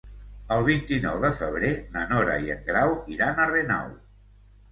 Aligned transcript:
El 0.53 0.63
vint-i-nou 0.67 1.17
de 1.25 1.29
febrer 1.41 1.69
na 1.97 2.05
Nora 2.13 2.37
i 2.47 2.53
en 2.55 2.65
Grau 2.71 2.97
iran 3.17 3.43
a 3.43 3.45
Renau. 3.53 3.93